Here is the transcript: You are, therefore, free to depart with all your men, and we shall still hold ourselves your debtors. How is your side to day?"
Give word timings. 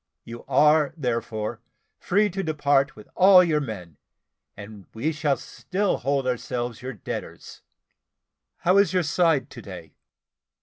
You 0.23 0.43
are, 0.47 0.95
therefore, 0.97 1.61
free 1.99 2.31
to 2.31 2.41
depart 2.41 2.95
with 2.95 3.07
all 3.13 3.43
your 3.43 3.61
men, 3.61 3.97
and 4.57 4.87
we 4.95 5.11
shall 5.11 5.37
still 5.37 5.97
hold 5.97 6.25
ourselves 6.25 6.81
your 6.81 6.93
debtors. 6.93 7.61
How 8.61 8.79
is 8.79 8.93
your 8.93 9.03
side 9.03 9.51
to 9.51 9.61
day?" 9.61 9.93